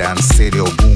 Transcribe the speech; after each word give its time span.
Dance 0.00 0.34
city. 0.34 0.56
Boom. 0.56 0.89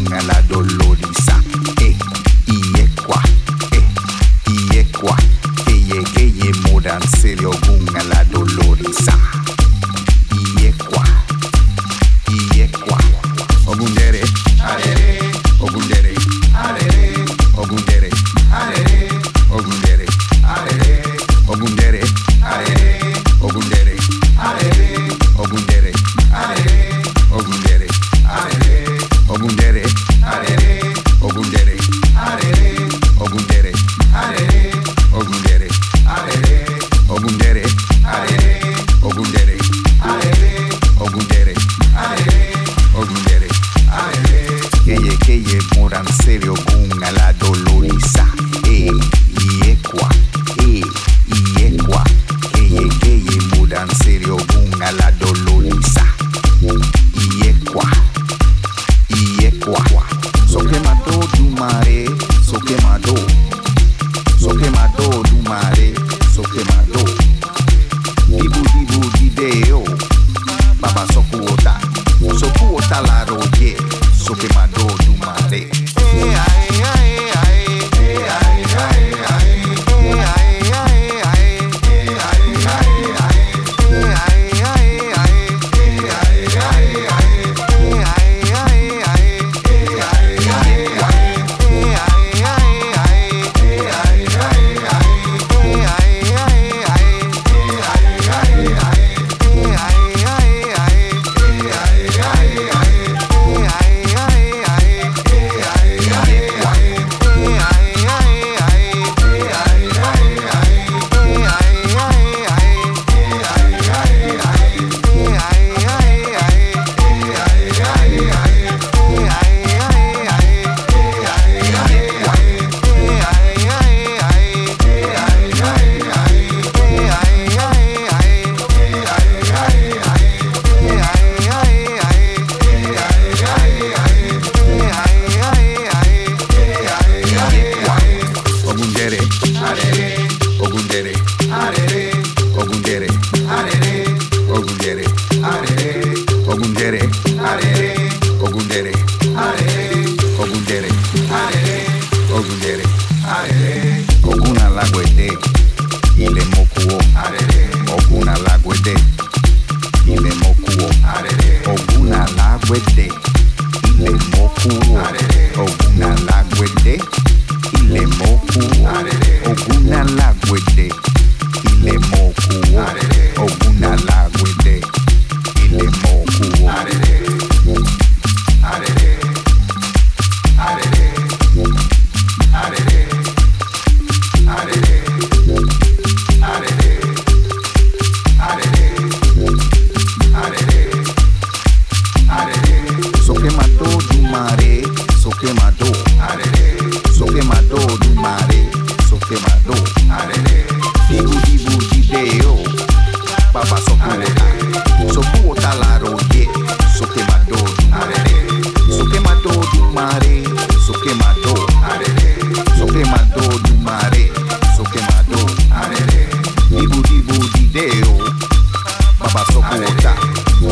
Baba 219.34 219.50
sopporta, 219.50 220.14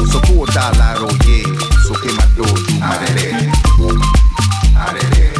sopporta 0.09 0.71
la 0.79 0.95
roye, 0.95 1.43
so 1.85 1.95
que 1.95 2.13
ma 2.13 2.25
do 2.37 2.45
tu 2.45 2.79
marere. 2.79 3.51
Arere. 4.77 5.32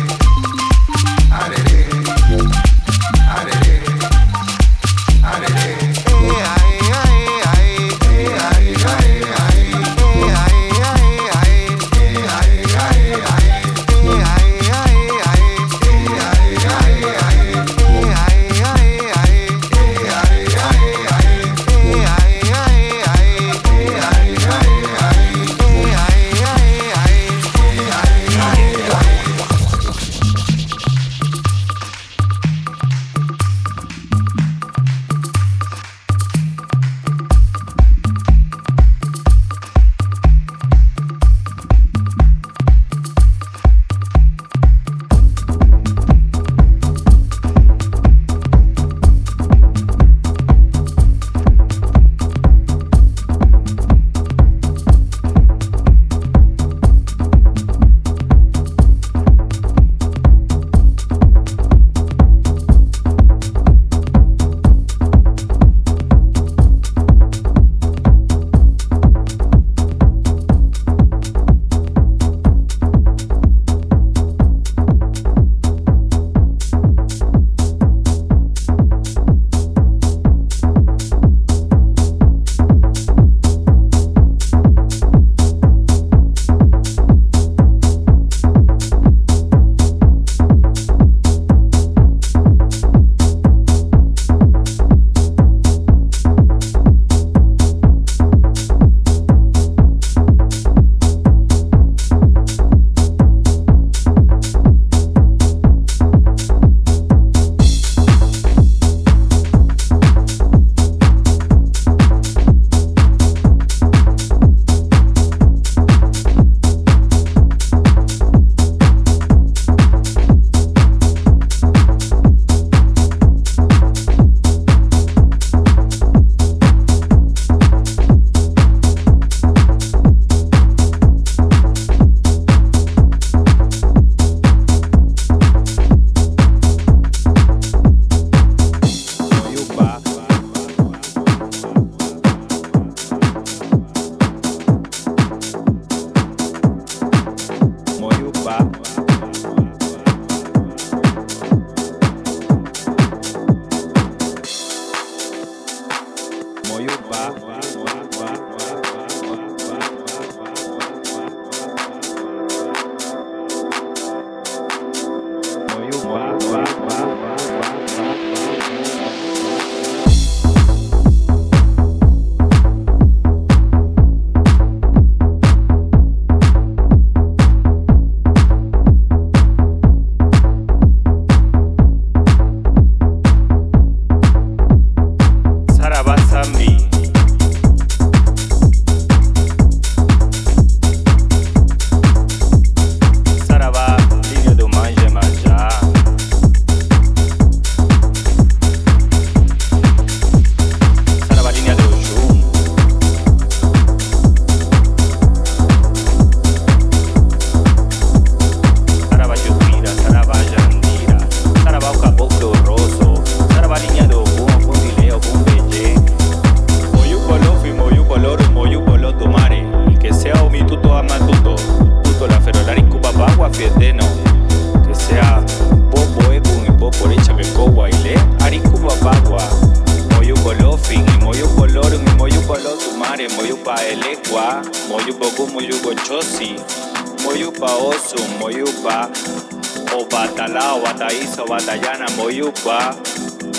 Taiso, 241.03 241.45
Batallana, 241.47 242.07
Moyubba, 242.17 242.95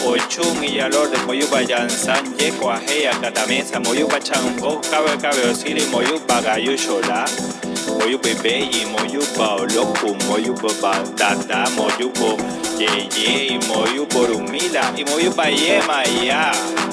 Ochun 0.08 0.64
y 0.64 0.78
Yalor 0.78 1.10
de 1.10 1.18
Moyubba, 1.26 1.62
Yansan, 1.62 2.38
Yeco, 2.38 2.72
Ajea, 2.72 3.12
Catamesa, 3.20 3.82
Moyubba, 3.82 4.18
Changó, 4.22 4.80
Cabe, 4.90 5.18
Cabe, 5.22 5.50
Osiri, 5.52 5.86
Moyubba, 5.92 6.40
Gayushola, 6.42 7.26
Moyubba, 8.00 8.30
Beyi, 8.42 8.86
Moyubba, 8.86 9.56
Olocu, 9.56 10.16
Moyubba, 10.26 10.70
Batata, 10.82 11.70
Moyubba, 11.76 12.38
Yeye, 12.80 13.60
Moyubba, 13.68 14.26
Rumila 14.26 14.94
y 14.96 15.04
Moyubba, 15.04 15.50
Yema, 15.50 16.02
Ya. 16.24 16.93